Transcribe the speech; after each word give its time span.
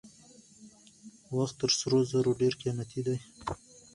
وخت 1.37 1.55
تر 1.61 1.69
سرو 1.79 1.99
زرو 2.11 2.31
ډېر 2.41 2.53
قیمتي 2.61 3.01
دی. 3.07 3.17